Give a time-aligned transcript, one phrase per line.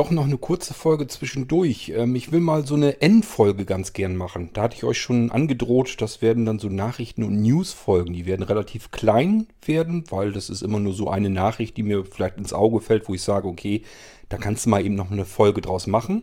[0.00, 1.92] doch noch eine kurze Folge zwischendurch.
[1.94, 4.48] Ähm, ich will mal so eine N-Folge ganz gern machen.
[4.54, 8.14] Da hatte ich euch schon angedroht, das werden dann so Nachrichten- und News-Folgen.
[8.14, 12.06] Die werden relativ klein werden, weil das ist immer nur so eine Nachricht, die mir
[12.06, 13.82] vielleicht ins Auge fällt, wo ich sage, okay,
[14.30, 16.22] da kannst du mal eben noch eine Folge draus machen.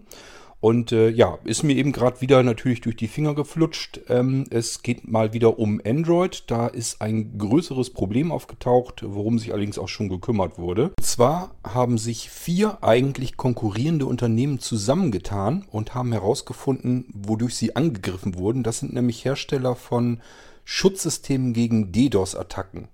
[0.59, 4.01] Und äh, ja, ist mir eben gerade wieder natürlich durch die Finger geflutscht.
[4.09, 6.45] Ähm, es geht mal wieder um Android.
[6.47, 10.93] Da ist ein größeres Problem aufgetaucht, worum sich allerdings auch schon gekümmert wurde.
[10.97, 18.35] Und zwar haben sich vier eigentlich konkurrierende Unternehmen zusammengetan und haben herausgefunden, wodurch sie angegriffen
[18.35, 18.63] wurden.
[18.63, 20.21] Das sind nämlich Hersteller von
[20.65, 22.87] Schutzsystemen gegen DDoS-Attacken.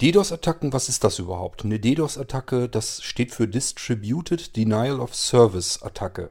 [0.00, 1.64] DDoS-Attacken, was ist das überhaupt?
[1.64, 6.30] Eine DDoS-Attacke, das steht für Distributed Denial of Service-Attacke.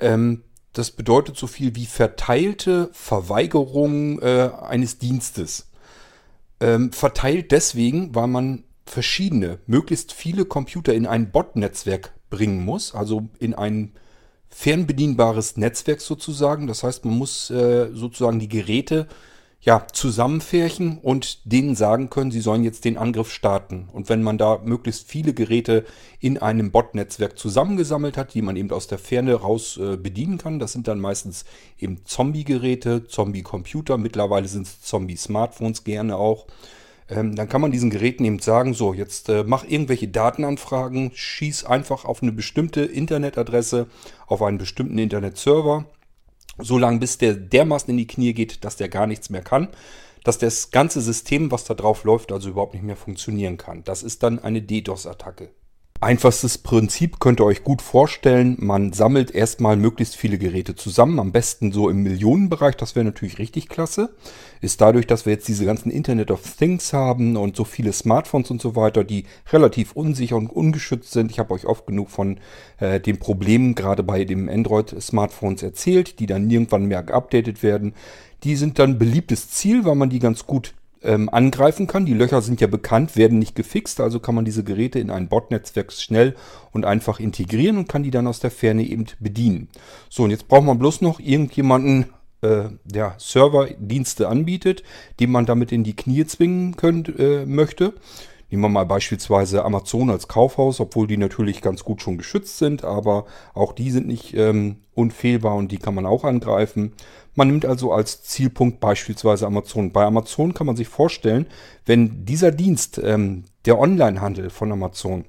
[0.00, 5.70] Ähm, das bedeutet so viel wie verteilte Verweigerung äh, eines Dienstes.
[6.60, 13.28] Ähm, verteilt deswegen, weil man verschiedene, möglichst viele Computer in ein Bot-Netzwerk bringen muss, also
[13.38, 13.92] in ein
[14.48, 16.66] fernbedienbares Netzwerk sozusagen.
[16.66, 19.06] Das heißt, man muss äh, sozusagen die Geräte
[19.62, 23.90] ja, zusammenfärchen und denen sagen können, sie sollen jetzt den Angriff starten.
[23.92, 25.84] Und wenn man da möglichst viele Geräte
[26.18, 30.58] in einem Bot-Netzwerk zusammengesammelt hat, die man eben aus der Ferne raus äh, bedienen kann,
[30.58, 31.44] das sind dann meistens
[31.78, 36.46] eben Zombie-Geräte, Zombie-Computer, mittlerweile sind es Zombie-Smartphones gerne auch.
[37.10, 41.64] Ähm, dann kann man diesen Geräten eben sagen, so, jetzt äh, mach irgendwelche Datenanfragen, schieß
[41.64, 43.88] einfach auf eine bestimmte Internetadresse,
[44.26, 45.84] auf einen bestimmten Internetserver
[46.62, 49.68] so lange bis der dermaßen in die Knie geht, dass der gar nichts mehr kann,
[50.24, 53.84] dass das ganze System, was da drauf läuft, also überhaupt nicht mehr funktionieren kann.
[53.84, 55.50] Das ist dann eine DDoS-Attacke.
[56.02, 58.56] Einfachstes Prinzip könnt ihr euch gut vorstellen.
[58.58, 63.38] Man sammelt erstmal möglichst viele Geräte zusammen, am besten so im Millionenbereich, das wäre natürlich
[63.38, 64.08] richtig klasse.
[64.62, 68.50] Ist dadurch, dass wir jetzt diese ganzen Internet of Things haben und so viele Smartphones
[68.50, 71.30] und so weiter, die relativ unsicher und ungeschützt sind.
[71.30, 72.38] Ich habe euch oft genug von
[72.78, 77.92] äh, den Problemen gerade bei den Android-Smartphones erzählt, die dann irgendwann mehr geupdatet werden.
[78.44, 80.72] Die sind dann beliebtes Ziel, weil man die ganz gut
[81.02, 82.06] ähm, angreifen kann.
[82.06, 85.28] Die Löcher sind ja bekannt, werden nicht gefixt, also kann man diese Geräte in ein
[85.28, 86.34] Bot-Netzwerk schnell
[86.72, 89.68] und einfach integrieren und kann die dann aus der Ferne eben bedienen.
[90.08, 92.06] So, und jetzt braucht man bloß noch irgendjemanden,
[92.42, 94.82] äh, der Serverdienste anbietet,
[95.20, 97.92] den man damit in die Knie zwingen könnt, äh, möchte.
[98.50, 102.84] Nehmen wir mal beispielsweise Amazon als Kaufhaus, obwohl die natürlich ganz gut schon geschützt sind,
[102.84, 106.92] aber auch die sind nicht ähm, unfehlbar und die kann man auch angreifen.
[107.36, 109.92] Man nimmt also als Zielpunkt beispielsweise Amazon.
[109.92, 111.46] Bei Amazon kann man sich vorstellen,
[111.86, 115.26] wenn dieser Dienst, ähm, der Onlinehandel von Amazon,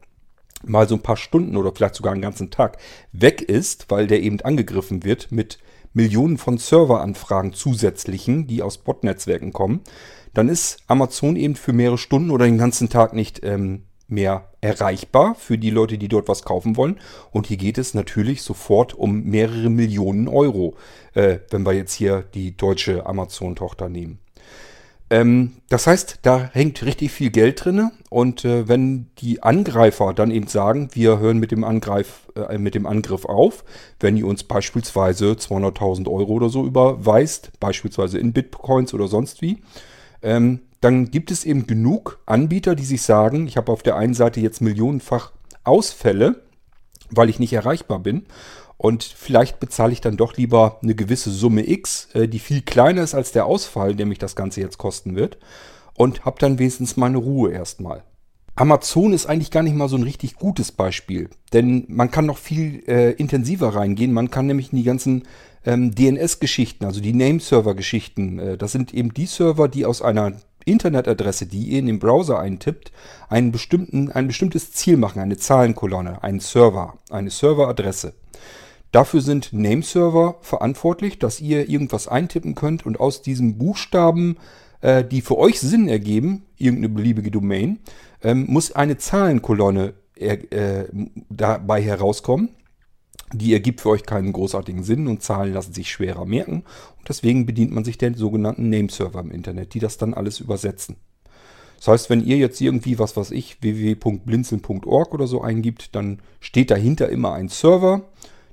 [0.63, 2.77] mal so ein paar Stunden oder vielleicht sogar einen ganzen Tag
[3.11, 5.59] weg ist, weil der eben angegriffen wird mit
[5.93, 9.81] Millionen von Serveranfragen zusätzlichen, die aus Bot-Netzwerken kommen,
[10.33, 15.35] dann ist Amazon eben für mehrere Stunden oder den ganzen Tag nicht ähm, mehr erreichbar
[15.35, 16.99] für die Leute, die dort was kaufen wollen.
[17.31, 20.75] Und hier geht es natürlich sofort um mehrere Millionen Euro,
[21.13, 24.19] äh, wenn wir jetzt hier die deutsche Amazon-Tochter nehmen.
[25.09, 27.91] Ähm, das heißt, da hängt richtig viel Geld drin.
[28.09, 32.75] Und äh, wenn die Angreifer dann eben sagen, wir hören mit dem, Angreif, äh, mit
[32.75, 33.65] dem Angriff auf,
[33.99, 39.57] wenn ihr uns beispielsweise 200.000 Euro oder so überweist, beispielsweise in Bitcoins oder sonst wie,
[40.21, 44.15] ähm, dann gibt es eben genug Anbieter, die sich sagen, ich habe auf der einen
[44.15, 45.31] Seite jetzt millionenfach
[45.63, 46.41] Ausfälle,
[47.11, 48.25] weil ich nicht erreichbar bin.
[48.77, 53.03] Und vielleicht bezahle ich dann doch lieber eine gewisse Summe X, äh, die viel kleiner
[53.03, 55.37] ist als der Ausfall, der mich das Ganze jetzt kosten wird.
[55.93, 58.03] Und habe dann wenigstens meine Ruhe erstmal.
[58.55, 62.37] Amazon ist eigentlich gar nicht mal so ein richtig gutes Beispiel, denn man kann noch
[62.37, 64.13] viel äh, intensiver reingehen.
[64.13, 65.23] Man kann nämlich in die ganzen
[65.65, 70.33] ähm, DNS-Geschichten, also die Nameserver-Geschichten, äh, das sind eben die Server, die aus einer
[70.65, 72.91] Internetadresse, die ihr in den Browser eintippt,
[73.29, 78.13] einen bestimmten, ein bestimmtes Ziel machen, eine Zahlenkolonne, einen Server, eine Serveradresse.
[78.91, 84.37] Dafür sind Nameserver verantwortlich, dass ihr irgendwas eintippen könnt und aus diesen Buchstaben,
[84.81, 87.79] äh, die für euch Sinn ergeben, irgendeine beliebige Domain,
[88.23, 90.85] ähm, muss eine Zahlenkolonne äh,
[91.29, 92.49] dabei herauskommen.
[93.33, 96.63] Die ergibt für euch keinen großartigen Sinn und Zahlen lassen sich schwerer merken.
[96.97, 100.97] Und deswegen bedient man sich der sogenannten Nameserver im Internet, die das dann alles übersetzen.
[101.77, 106.69] Das heißt, wenn ihr jetzt irgendwie, was weiß ich, www.blinzeln.org oder so eingibt, dann steht
[106.69, 108.03] dahinter immer ein Server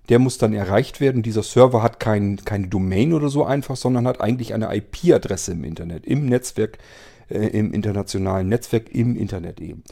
[0.09, 1.23] der muss dann erreicht werden.
[1.23, 5.65] Dieser Server hat kein, keine Domain oder so einfach, sondern hat eigentlich eine IP-Adresse im
[5.65, 6.79] Internet, im Netzwerk,
[7.31, 9.83] äh, im internationalen Netzwerk, im Internet eben.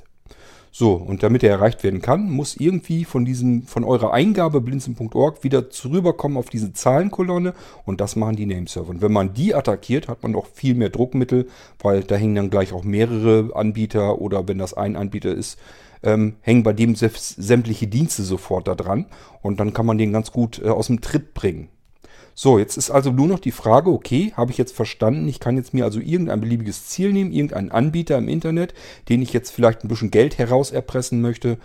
[0.78, 5.42] So, und damit er erreicht werden kann, muss irgendwie von diesem, von eurer Eingabe blinzen.org
[5.42, 7.54] wieder zurückkommen auf diese Zahlenkolonne
[7.86, 8.90] und das machen die Nameserver.
[8.90, 11.48] Und wenn man die attackiert, hat man noch viel mehr Druckmittel,
[11.78, 15.58] weil da hängen dann gleich auch mehrere Anbieter oder wenn das ein Anbieter ist,
[16.02, 19.06] ähm, hängen bei dem sämtliche Dienste sofort da dran
[19.40, 21.70] und dann kann man den ganz gut äh, aus dem Tritt bringen.
[22.38, 25.56] So, jetzt ist also nur noch die Frage, okay, habe ich jetzt verstanden, ich kann
[25.56, 28.74] jetzt mir also irgendein beliebiges Ziel nehmen, irgendeinen Anbieter im Internet,
[29.08, 31.56] den ich jetzt vielleicht ein bisschen Geld heraus erpressen möchte.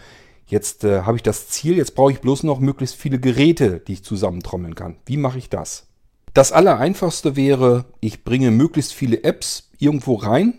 [0.48, 3.94] Jetzt äh, habe ich das Ziel, jetzt brauche ich bloß noch möglichst viele Geräte, die
[3.94, 4.96] ich zusammentrommeln kann.
[5.06, 5.88] Wie mache ich das?
[6.34, 10.54] Das Allereinfachste wäre, ich bringe möglichst viele Apps irgendwo rein,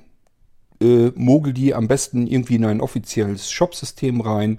[0.82, 4.58] äh, mogel die am besten irgendwie in ein offizielles Shopsystem rein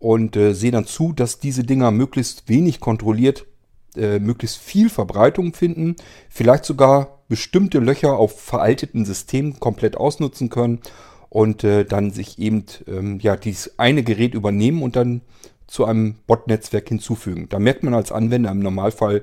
[0.00, 3.46] und äh, sehe dann zu, dass diese Dinger möglichst wenig kontrolliert
[3.96, 5.96] äh, möglichst viel Verbreitung finden,
[6.28, 10.80] vielleicht sogar bestimmte Löcher auf veralteten Systemen komplett ausnutzen können
[11.28, 15.20] und äh, dann sich eben ähm, ja dieses eine Gerät übernehmen und dann
[15.66, 17.48] zu einem Bot-Netzwerk hinzufügen.
[17.50, 19.22] Da merkt man als Anwender im Normalfall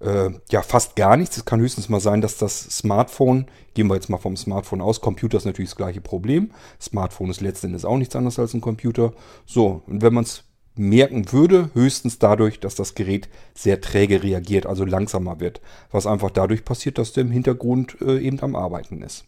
[0.00, 1.36] äh, ja fast gar nichts.
[1.36, 5.00] Es kann höchstens mal sein, dass das Smartphone, gehen wir jetzt mal vom Smartphone aus,
[5.00, 6.52] Computer ist natürlich das gleiche Problem.
[6.80, 9.12] Smartphone ist letztendlich auch nichts anderes als ein Computer.
[9.46, 10.44] So, und wenn man es
[10.78, 15.60] merken würde, höchstens dadurch, dass das Gerät sehr träge reagiert, also langsamer wird.
[15.90, 19.24] Was einfach dadurch passiert, dass der im Hintergrund äh, eben am Arbeiten ist.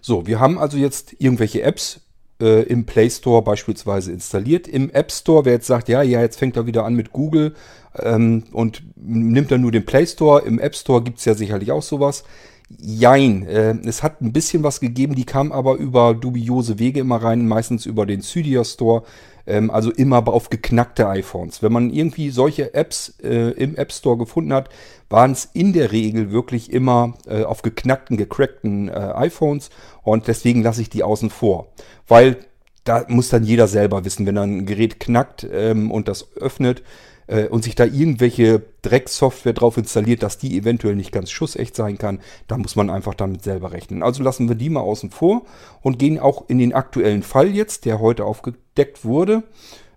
[0.00, 2.00] So, wir haben also jetzt irgendwelche Apps
[2.40, 4.68] äh, im Play Store beispielsweise installiert.
[4.68, 7.54] Im App Store, wer jetzt sagt, ja, ja, jetzt fängt er wieder an mit Google
[7.96, 10.42] ähm, und nimmt dann nur den Play Store.
[10.44, 12.24] Im App Store gibt es ja sicherlich auch sowas.
[12.68, 17.22] Jein, äh, es hat ein bisschen was gegeben, die kam aber über dubiose Wege immer
[17.22, 19.02] rein, meistens über den Cydia Store,
[19.46, 21.62] ähm, also immer auf geknackte iPhones.
[21.62, 24.70] Wenn man irgendwie solche Apps äh, im App Store gefunden hat,
[25.10, 29.70] waren es in der Regel wirklich immer äh, auf geknackten, gecrackten äh, iPhones
[30.02, 31.68] und deswegen lasse ich die außen vor,
[32.08, 32.38] weil
[32.84, 36.82] da muss dann jeder selber wissen, wenn er ein Gerät knackt ähm, und das öffnet,
[37.26, 41.98] äh, und sich da irgendwelche Drecksoftware drauf installiert, dass die eventuell nicht ganz schussecht sein
[41.98, 44.02] kann, da muss man einfach damit selber rechnen.
[44.02, 45.42] Also lassen wir die mal außen vor
[45.82, 49.44] und gehen auch in den aktuellen Fall jetzt, der heute aufgedeckt wurde.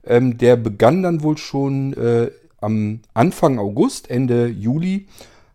[0.05, 2.31] Ähm, der begann dann wohl schon äh,
[2.61, 5.07] am Anfang August, Ende Juli,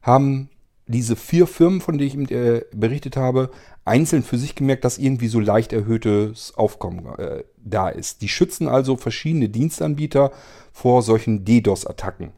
[0.02, 0.50] haben
[0.93, 3.50] diese vier Firmen, von denen ich äh, berichtet habe,
[3.85, 8.23] einzeln für sich gemerkt, dass irgendwie so leicht erhöhtes Aufkommen äh, da ist.
[8.23, 10.31] Die schützen also verschiedene Dienstanbieter
[10.73, 12.31] vor solchen DDoS-Attacken.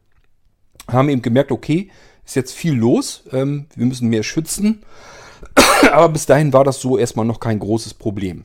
[0.89, 1.91] Haben eben gemerkt, okay,
[2.25, 4.83] ist jetzt viel los, ähm, wir müssen mehr schützen.
[5.93, 8.45] Aber bis dahin war das so erstmal noch kein großes Problem.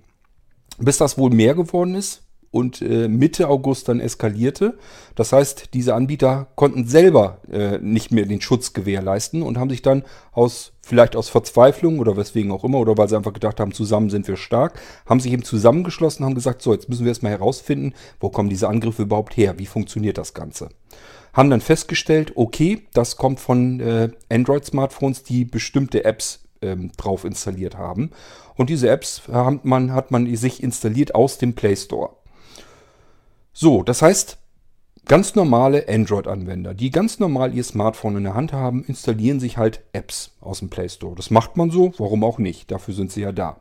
[0.78, 4.78] Bis das wohl mehr geworden ist, und äh, Mitte August dann eskalierte.
[5.16, 9.82] Das heißt, diese Anbieter konnten selber äh, nicht mehr den Schutz gewährleisten und haben sich
[9.82, 13.74] dann aus vielleicht aus Verzweiflung oder weswegen auch immer oder weil sie einfach gedacht haben,
[13.74, 17.32] zusammen sind wir stark, haben sich eben zusammengeschlossen, haben gesagt, so jetzt müssen wir erstmal
[17.32, 20.70] herausfinden, wo kommen diese Angriffe überhaupt her, wie funktioniert das Ganze.
[21.34, 27.78] Haben dann festgestellt, okay, das kommt von äh, Android-Smartphones, die bestimmte Apps ähm, drauf installiert
[27.78, 28.10] haben.
[28.56, 32.16] Und diese Apps hat man, hat man sich installiert aus dem Play Store.
[33.62, 34.38] So, das heißt,
[35.06, 39.82] ganz normale Android-Anwender, die ganz normal ihr Smartphone in der Hand haben, installieren sich halt
[39.92, 41.14] Apps aus dem Play Store.
[41.14, 42.72] Das macht man so, warum auch nicht?
[42.72, 43.60] Dafür sind sie ja da.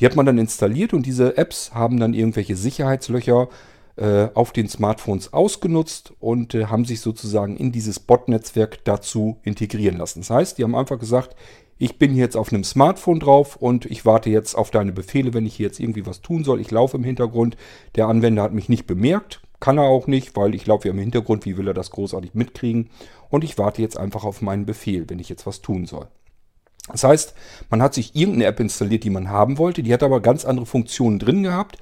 [0.00, 3.48] Die hat man dann installiert und diese Apps haben dann irgendwelche Sicherheitslöcher
[3.94, 9.98] äh, auf den Smartphones ausgenutzt und äh, haben sich sozusagen in dieses Bot-Netzwerk dazu integrieren
[9.98, 10.22] lassen.
[10.22, 11.36] Das heißt, die haben einfach gesagt,
[11.78, 15.46] ich bin jetzt auf einem Smartphone drauf und ich warte jetzt auf deine Befehle, wenn
[15.46, 16.60] ich hier jetzt irgendwie was tun soll.
[16.60, 17.56] Ich laufe im Hintergrund.
[17.94, 19.40] Der Anwender hat mich nicht bemerkt.
[19.60, 21.44] Kann er auch nicht, weil ich laufe ja im Hintergrund.
[21.44, 22.90] Wie will er das großartig mitkriegen?
[23.30, 26.08] Und ich warte jetzt einfach auf meinen Befehl, wenn ich jetzt was tun soll.
[26.90, 27.34] Das heißt,
[27.70, 29.82] man hat sich irgendeine App installiert, die man haben wollte.
[29.82, 31.78] Die hat aber ganz andere Funktionen drin gehabt.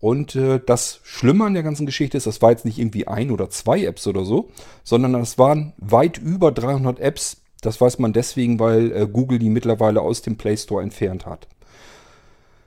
[0.00, 3.30] Und äh, das Schlimme an der ganzen Geschichte ist, das war jetzt nicht irgendwie ein
[3.30, 4.50] oder zwei Apps oder so,
[4.84, 9.50] sondern das waren weit über 300 Apps, das weiß man deswegen, weil äh, Google die
[9.50, 11.48] mittlerweile aus dem Play Store entfernt hat.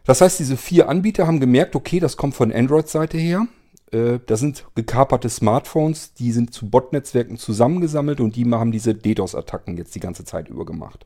[0.06, 3.48] Das heißt, diese vier Anbieter haben gemerkt, okay, das kommt von Android-Seite her.
[3.92, 9.78] Äh, da sind gekaperte Smartphones, die sind zu Bot-Netzwerken zusammengesammelt und die haben diese DDoS-Attacken
[9.78, 11.06] jetzt die ganze Zeit über gemacht.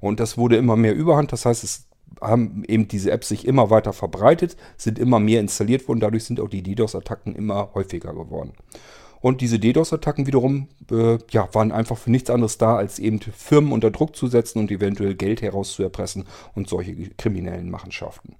[0.00, 1.32] Und das wurde immer mehr Überhand.
[1.32, 1.86] Das heißt, es
[2.20, 6.00] haben eben diese Apps sich immer weiter verbreitet, sind immer mehr installiert worden.
[6.00, 8.52] Dadurch sind auch die DDoS-Attacken immer häufiger geworden.
[9.20, 13.72] Und diese DDoS-Attacken wiederum äh, ja, waren einfach für nichts anderes da, als eben Firmen
[13.72, 16.24] unter Druck zu setzen und eventuell Geld herauszuerpressen
[16.54, 18.36] und solche kriminellen Machenschaften.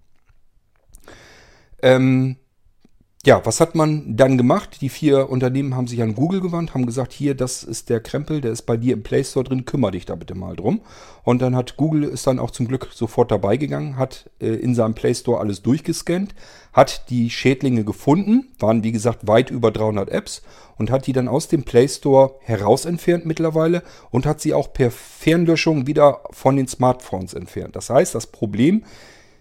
[1.82, 2.37] Ähm,
[3.26, 4.78] Ja, was hat man dann gemacht?
[4.80, 8.40] Die vier Unternehmen haben sich an Google gewandt, haben gesagt, hier, das ist der Krempel,
[8.40, 10.80] der ist bei dir im Play Store drin, kümmere dich da bitte mal drum.
[11.22, 14.74] Und dann hat Google ist dann auch zum Glück sofort dabei gegangen, hat äh, in
[14.74, 16.34] seinem Play Store alles durchgescannt,
[16.72, 20.40] hat die Schädlinge gefunden, waren wie gesagt weit über 300 Apps
[20.78, 24.72] und hat die dann aus dem Play Store heraus entfernt mittlerweile und hat sie auch
[24.72, 27.76] per Fernlöschung wieder von den Smartphones entfernt.
[27.76, 28.82] Das heißt, das Problem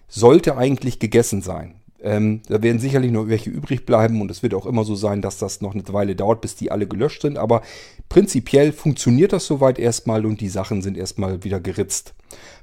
[0.10, 1.79] sollte eigentlich gegessen sein.
[2.02, 5.22] Ähm, da werden sicherlich noch welche übrig bleiben und es wird auch immer so sein,
[5.22, 7.38] dass das noch eine Weile dauert, bis die alle gelöscht sind.
[7.38, 7.62] Aber
[8.08, 12.14] prinzipiell funktioniert das soweit erstmal und die Sachen sind erstmal wieder geritzt.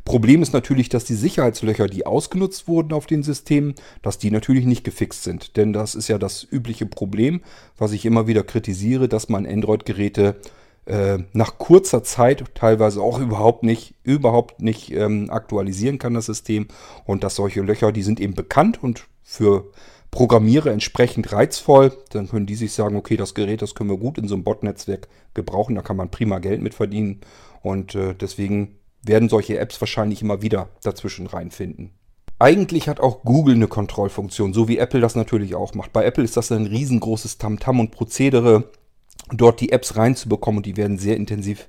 [0.05, 4.65] Problem ist natürlich, dass die Sicherheitslöcher, die ausgenutzt wurden auf den Systemen, dass die natürlich
[4.65, 5.57] nicht gefixt sind.
[5.57, 7.41] Denn das ist ja das übliche Problem,
[7.77, 10.37] was ich immer wieder kritisiere, dass man Android-Geräte
[10.87, 16.69] äh, nach kurzer Zeit teilweise auch überhaupt nicht, überhaupt nicht ähm, aktualisieren kann, das System.
[17.05, 19.71] Und dass solche Löcher, die sind eben bekannt und für
[20.11, 21.93] Programmierer entsprechend reizvoll.
[22.11, 24.45] Dann können die sich sagen, okay, das Gerät, das können wir gut in so einem
[24.45, 27.21] Bot-Netzwerk gebrauchen, da kann man prima Geld mit verdienen.
[27.63, 31.91] Und äh, deswegen werden solche Apps wahrscheinlich immer wieder dazwischen reinfinden.
[32.39, 35.93] Eigentlich hat auch Google eine Kontrollfunktion, so wie Apple das natürlich auch macht.
[35.93, 38.71] Bei Apple ist das ein riesengroßes Tamtam -Tam und Prozedere,
[39.33, 41.69] dort die Apps reinzubekommen und die werden sehr intensiv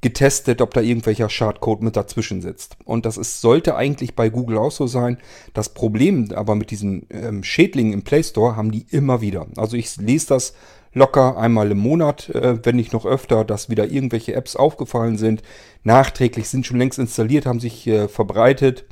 [0.00, 2.76] getestet, ob da irgendwelcher Schadcode mit dazwischen sitzt.
[2.84, 5.18] Und das ist, sollte eigentlich bei Google auch so sein.
[5.52, 9.46] Das Problem aber mit diesen ähm, Schädlingen im Play Store haben die immer wieder.
[9.56, 10.54] Also ich lese das
[10.92, 15.42] locker einmal im Monat, äh, wenn nicht noch öfter, dass wieder irgendwelche Apps aufgefallen sind.
[15.84, 18.86] Nachträglich sind schon längst installiert, haben sich äh, verbreitet,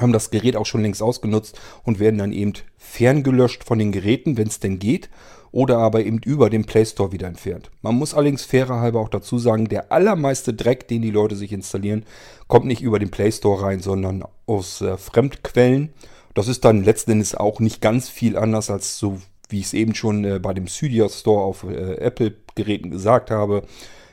[0.00, 4.36] haben das Gerät auch schon längst ausgenutzt und werden dann eben ferngelöscht von den Geräten,
[4.36, 5.10] wenn es denn geht
[5.52, 7.70] oder aber eben über den Play Store wieder entfernt.
[7.82, 11.52] Man muss allerdings fairer halber auch dazu sagen, der allermeiste Dreck, den die Leute sich
[11.52, 12.04] installieren,
[12.46, 15.90] kommt nicht über den Play Store rein, sondern aus äh, Fremdquellen.
[16.34, 19.74] Das ist dann letzten Endes auch nicht ganz viel anders als so, wie ich es
[19.74, 23.62] eben schon äh, bei dem Cydia Store auf äh, Apple-Geräten gesagt habe.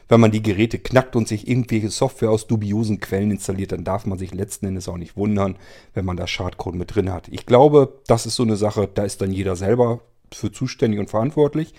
[0.07, 4.05] Wenn man die Geräte knackt und sich irgendwelche Software aus dubiosen Quellen installiert, dann darf
[4.05, 5.55] man sich letzten Endes auch nicht wundern,
[5.95, 7.27] wenn man da Schadcode mit drin hat.
[7.29, 10.01] Ich glaube, das ist so eine Sache, da ist dann jeder selber
[10.35, 11.73] für zuständig und verantwortlich.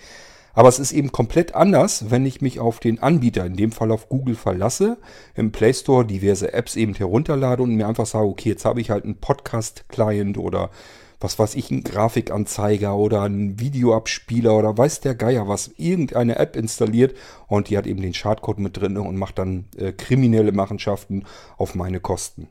[0.57, 3.91] Aber es ist eben komplett anders, wenn ich mich auf den Anbieter, in dem Fall
[3.91, 4.97] auf Google, verlasse,
[5.35, 8.89] im Play Store diverse Apps eben herunterlade und mir einfach sage, okay, jetzt habe ich
[8.89, 10.71] halt einen Podcast-Client oder
[11.19, 16.55] was weiß ich, einen Grafikanzeiger oder einen Videoabspieler oder weiß der Geier was, irgendeine App
[16.55, 17.15] installiert
[17.47, 21.25] und die hat eben den Schadcode mit drin und macht dann äh, kriminelle Machenschaften
[21.57, 22.49] auf meine Kosten.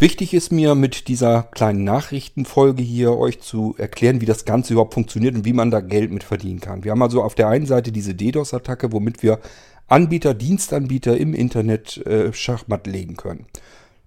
[0.00, 4.94] Wichtig ist mir mit dieser kleinen Nachrichtenfolge hier euch zu erklären, wie das Ganze überhaupt
[4.94, 6.82] funktioniert und wie man da Geld mit verdienen kann.
[6.82, 9.38] Wir haben also auf der einen Seite diese DDoS-Attacke, womit wir
[9.86, 13.46] Anbieter, Dienstanbieter im Internet äh, Schachmatt legen können.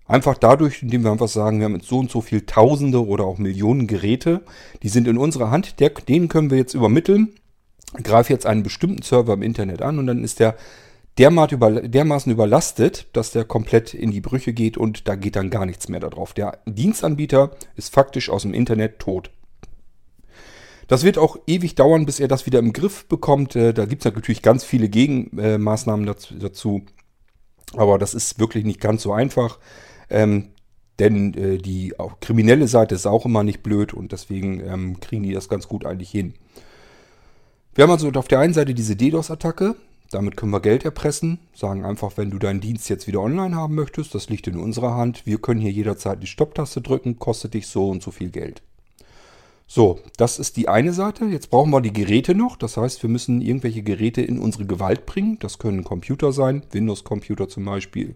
[0.08, 3.24] Einfach dadurch, indem wir einfach sagen, wir haben jetzt so und so viel Tausende oder
[3.24, 4.41] auch Millionen Geräte,
[4.84, 7.29] die sind in unserer Hand, der, denen können wir jetzt übermitteln.
[8.03, 10.58] Greife jetzt einen bestimmten Server im Internet an und dann ist der
[11.18, 15.90] dermaßen überlastet, dass der komplett in die Brüche geht und da geht dann gar nichts
[15.90, 16.34] mehr darauf.
[16.34, 19.32] Der Dienstanbieter ist faktisch aus dem Internet tot.
[20.88, 23.56] Das wird auch ewig dauern, bis er das wieder im Griff bekommt.
[23.56, 26.84] Äh, da gibt es natürlich ganz viele Gegenmaßnahmen dazu.
[27.74, 29.60] Aber das ist wirklich nicht ganz so einfach.
[30.10, 30.50] Ähm,
[31.00, 35.34] denn äh, die kriminelle Seite ist auch immer nicht blöd und deswegen ähm, kriegen die
[35.34, 36.34] das ganz gut eigentlich hin.
[37.76, 39.76] Wir haben also auf der einen Seite diese DDoS-Attacke.
[40.12, 43.76] Damit können wir Geld erpressen, sagen einfach, wenn du deinen Dienst jetzt wieder online haben
[43.76, 45.26] möchtest, das liegt in unserer Hand.
[45.26, 48.62] Wir können hier jederzeit die Stopptaste drücken, kostet dich so und so viel Geld.
[49.70, 51.26] So, das ist die eine Seite.
[51.26, 52.56] Jetzt brauchen wir die Geräte noch.
[52.56, 55.40] Das heißt, wir müssen irgendwelche Geräte in unsere Gewalt bringen.
[55.40, 58.16] Das können Computer sein, Windows-Computer zum Beispiel.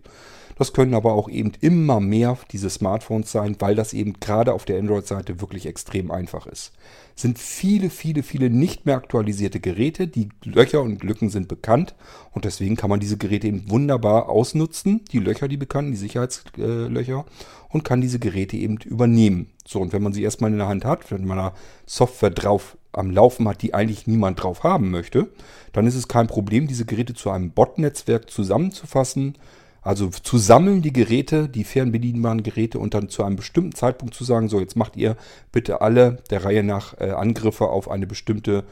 [0.61, 4.63] Das können aber auch eben immer mehr diese Smartphones sein, weil das eben gerade auf
[4.63, 6.71] der Android-Seite wirklich extrem einfach ist.
[7.15, 10.07] Es sind viele, viele, viele nicht mehr aktualisierte Geräte.
[10.07, 11.95] Die Löcher und Lücken sind bekannt
[12.29, 17.25] und deswegen kann man diese Geräte eben wunderbar ausnutzen, die Löcher, die bekannten, die Sicherheitslöcher
[17.69, 19.49] und kann diese Geräte eben übernehmen.
[19.65, 21.53] So, und wenn man sie erstmal in der Hand hat, wenn man da
[21.87, 25.27] Software drauf am Laufen hat, die eigentlich niemand drauf haben möchte,
[25.73, 29.39] dann ist es kein Problem, diese Geräte zu einem Bot-Netzwerk zusammenzufassen,
[29.81, 34.23] also zu sammeln die Geräte, die fernbedienbaren Geräte und dann zu einem bestimmten Zeitpunkt zu
[34.23, 35.17] sagen, so jetzt macht ihr
[35.51, 38.63] bitte alle der Reihe nach äh, Angriffe auf eine bestimmte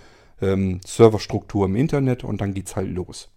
[0.41, 3.29] ähm, Serverstruktur im Internet und dann geht's halt los.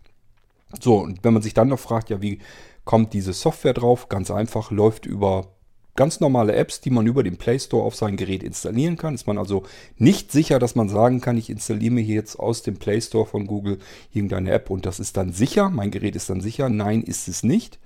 [0.80, 2.38] So, und wenn man sich dann noch fragt, ja, wie
[2.84, 4.08] kommt diese Software drauf?
[4.08, 5.48] Ganz einfach, läuft über
[5.94, 9.14] ganz normale Apps, die man über den Play Store auf sein Gerät installieren kann.
[9.14, 9.64] Ist man also
[9.98, 13.46] nicht sicher, dass man sagen kann, ich installiere mir jetzt aus dem Play Store von
[13.46, 13.78] Google
[14.12, 15.70] irgendeine App und das ist dann sicher.
[15.70, 16.68] Mein Gerät ist dann sicher.
[16.68, 17.78] Nein, ist es nicht.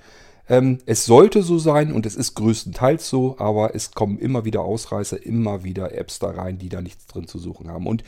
[0.48, 4.62] Ähm, es sollte so sein und es ist größtenteils so, aber es kommen immer wieder
[4.62, 7.86] Ausreißer, immer wieder Apps da rein, die da nichts drin zu suchen haben.
[7.86, 8.04] Und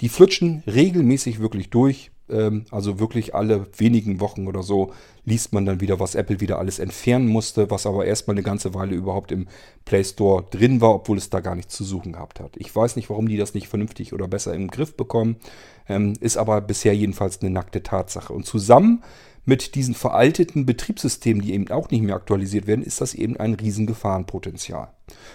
[0.00, 2.10] die flutschen regelmäßig wirklich durch.
[2.30, 4.92] Ähm, also wirklich alle wenigen Wochen oder so
[5.24, 8.74] liest man dann wieder, was Apple wieder alles entfernen musste, was aber erstmal eine ganze
[8.74, 9.46] Weile überhaupt im
[9.84, 12.56] Play Store drin war, obwohl es da gar nichts zu suchen gehabt hat.
[12.56, 15.36] Ich weiß nicht, warum die das nicht vernünftig oder besser im Griff bekommen,
[15.88, 18.32] ähm, ist aber bisher jedenfalls eine nackte Tatsache.
[18.32, 19.02] Und zusammen
[19.46, 23.54] mit diesen veralteten Betriebssystemen, die eben auch nicht mehr aktualisiert werden, ist das eben ein
[23.54, 24.88] Riesengefahrenpotenzial.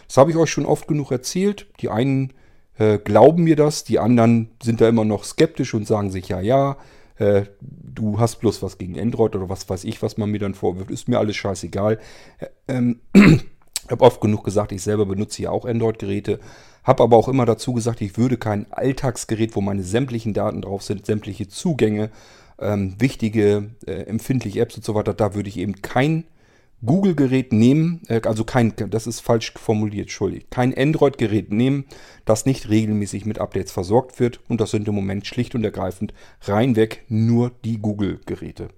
[0.08, 1.68] Das habe ich euch schon oft genug erzählt.
[1.80, 2.34] Die einen
[2.80, 6.40] äh, glauben mir das, die anderen sind da immer noch skeptisch und sagen sich, ja,
[6.40, 6.78] ja,
[7.18, 10.54] äh, du hast bloß was gegen Android oder was weiß ich, was man mir dann
[10.54, 12.00] vorwirft, ist mir alles scheißegal.
[12.40, 16.40] Äh, ähm, ich habe oft genug gesagt, ich selber benutze ja auch Android-Geräte,
[16.86, 20.82] habe aber auch immer dazu gesagt, ich würde kein Alltagsgerät, wo meine sämtlichen Daten drauf
[20.82, 22.10] sind, sämtliche Zugänge,
[22.60, 26.24] ähm, wichtige, äh, empfindliche Apps und so weiter, da würde ich eben kein
[26.86, 31.86] Google-Gerät nehmen, äh, also kein, das ist falsch formuliert, entschuldigt, kein Android-Gerät nehmen,
[32.26, 34.40] das nicht regelmäßig mit Updates versorgt wird.
[34.48, 38.70] Und das sind im Moment schlicht und ergreifend reinweg nur die Google-Geräte.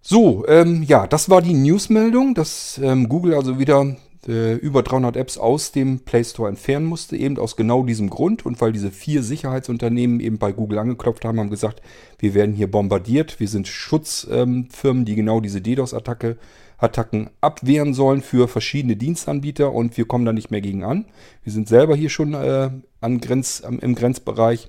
[0.00, 3.96] So, ähm, ja, das war die Newsmeldung, dass ähm, Google also wieder
[4.28, 8.46] äh, über 300 Apps aus dem Play Store entfernen musste, eben aus genau diesem Grund
[8.46, 11.82] und weil diese vier Sicherheitsunternehmen eben bei Google angeklopft haben, haben gesagt,
[12.18, 16.36] wir werden hier bombardiert, wir sind Schutzfirmen, ähm, die genau diese DDoS-Attacke
[16.78, 21.04] Attacken abwehren sollen für verschiedene Dienstanbieter und wir kommen da nicht mehr gegen an.
[21.44, 24.68] Wir sind selber hier schon äh, an Grenz, am, im Grenzbereich,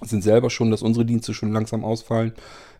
[0.00, 2.32] sind selber schon, dass unsere Dienste schon langsam ausfallen.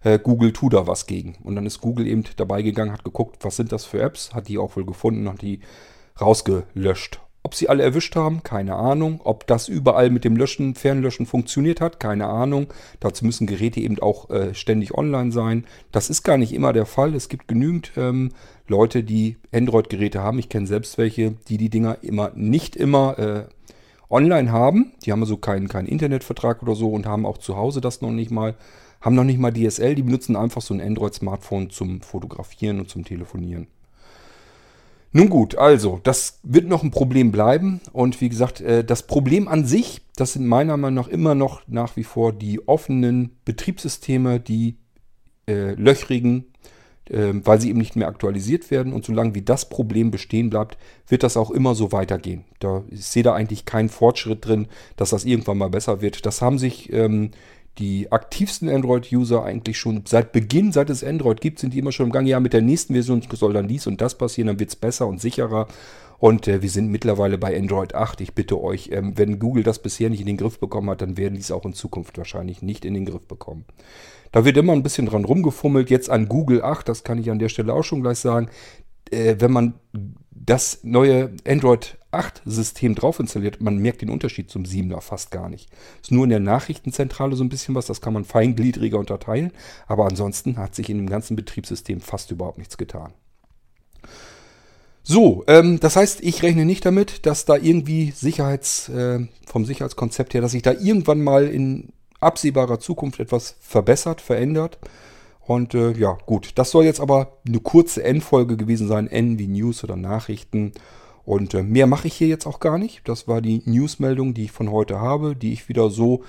[0.02, 1.36] Äh, Google tut da was gegen.
[1.44, 4.48] Und dann ist Google eben dabei gegangen, hat geguckt, was sind das für Apps, hat
[4.48, 5.60] die auch wohl gefunden, hat die
[6.20, 7.20] rausgelöscht.
[7.46, 9.20] Ob sie alle erwischt haben, keine Ahnung.
[9.22, 12.68] Ob das überall mit dem Löschen, Fernlöschen funktioniert hat, keine Ahnung.
[13.00, 15.66] Dazu müssen Geräte eben auch äh, ständig online sein.
[15.92, 17.14] Das ist gar nicht immer der Fall.
[17.14, 18.32] Es gibt genügend ähm,
[18.66, 20.38] Leute, die Android-Geräte haben.
[20.38, 23.44] Ich kenne selbst welche, die die Dinger immer nicht immer äh,
[24.08, 24.92] online haben.
[25.04, 28.10] Die haben also keinen, keinen Internetvertrag oder so und haben auch zu Hause das noch
[28.10, 28.54] nicht mal.
[29.02, 29.94] Haben noch nicht mal DSL.
[29.96, 33.66] Die benutzen einfach so ein Android-Smartphone zum Fotografieren und zum Telefonieren.
[35.16, 37.80] Nun gut, also, das wird noch ein Problem bleiben.
[37.92, 41.62] Und wie gesagt, äh, das Problem an sich, das sind meiner Meinung nach immer noch
[41.68, 44.76] nach wie vor die offenen Betriebssysteme, die
[45.46, 46.46] äh, löchrigen,
[47.08, 48.92] äh, weil sie eben nicht mehr aktualisiert werden.
[48.92, 52.44] Und solange wie das Problem bestehen bleibt, wird das auch immer so weitergehen.
[52.58, 56.26] Da, ich sehe da eigentlich keinen Fortschritt drin, dass das irgendwann mal besser wird.
[56.26, 57.30] Das haben sich ähm,
[57.78, 62.06] die aktivsten Android-User eigentlich schon seit Beginn, seit es Android gibt, sind die immer schon
[62.06, 62.26] im Gang.
[62.26, 65.06] Ja, mit der nächsten Version soll dann dies und das passieren, dann wird es besser
[65.06, 65.66] und sicherer.
[66.18, 68.20] Und äh, wir sind mittlerweile bei Android 8.
[68.20, 71.16] Ich bitte euch, ähm, wenn Google das bisher nicht in den Griff bekommen hat, dann
[71.16, 73.64] werden die es auch in Zukunft wahrscheinlich nicht in den Griff bekommen.
[74.30, 75.90] Da wird immer ein bisschen dran rumgefummelt.
[75.90, 78.48] Jetzt an Google 8, das kann ich an der Stelle auch schon gleich sagen.
[79.10, 79.74] Äh, wenn man
[80.34, 85.48] das neue Android 8 System drauf installiert, man merkt den Unterschied zum 7er fast gar
[85.48, 85.68] nicht.
[86.02, 89.52] Ist nur in der Nachrichtenzentrale so ein bisschen was, das kann man feingliedriger unterteilen,
[89.86, 93.12] aber ansonsten hat sich in dem ganzen Betriebssystem fast überhaupt nichts getan.
[95.02, 100.32] So, ähm, das heißt, ich rechne nicht damit, dass da irgendwie Sicherheits, äh, vom Sicherheitskonzept
[100.32, 104.78] her, dass sich da irgendwann mal in absehbarer Zukunft etwas verbessert, verändert.
[105.46, 109.46] Und äh, ja, gut, das soll jetzt aber eine kurze Endfolge gewesen sein, N wie
[109.46, 110.72] News oder Nachrichten.
[111.24, 113.08] Und äh, mehr mache ich hier jetzt auch gar nicht.
[113.08, 116.22] Das war die Newsmeldung, die ich von heute habe, die ich wieder so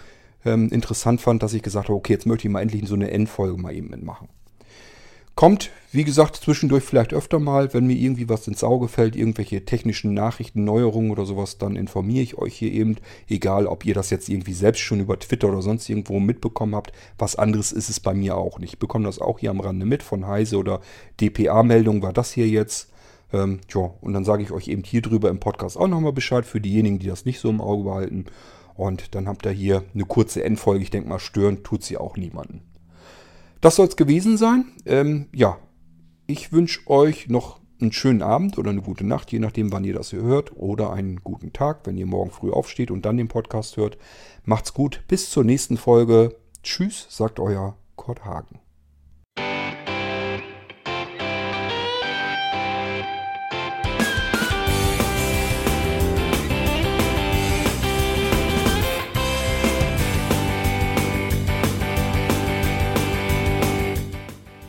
[0.43, 3.11] ähm, interessant fand, dass ich gesagt habe, okay, jetzt möchte ich mal endlich so eine
[3.11, 4.29] Endfolge mal eben mitmachen.
[5.35, 9.65] Kommt, wie gesagt, zwischendurch vielleicht öfter mal, wenn mir irgendwie was ins Auge fällt, irgendwelche
[9.65, 12.95] technischen Nachrichten, Neuerungen oder sowas, dann informiere ich euch hier eben.
[13.27, 16.93] Egal, ob ihr das jetzt irgendwie selbst schon über Twitter oder sonst irgendwo mitbekommen habt.
[17.17, 18.73] Was anderes ist es bei mir auch nicht.
[18.73, 20.79] Ich bekomme das auch hier am Rande mit von Heise oder
[21.19, 22.89] DPA-Meldung war das hier jetzt.
[23.33, 26.45] Ähm, ja, und dann sage ich euch eben hier drüber im Podcast auch nochmal Bescheid
[26.45, 28.25] für diejenigen, die das nicht so im Auge behalten.
[28.75, 30.83] Und dann habt ihr hier eine kurze Endfolge.
[30.83, 32.61] Ich denke mal, stören tut sie auch niemanden.
[33.61, 34.65] Das soll es gewesen sein.
[34.85, 35.57] Ähm, ja,
[36.27, 39.93] ich wünsche euch noch einen schönen Abend oder eine gute Nacht, je nachdem, wann ihr
[39.93, 40.55] das hier hört.
[40.55, 43.97] Oder einen guten Tag, wenn ihr morgen früh aufsteht und dann den Podcast hört.
[44.43, 45.03] Macht's gut.
[45.07, 46.35] Bis zur nächsten Folge.
[46.63, 48.64] Tschüss, sagt euer Kurt Hagen.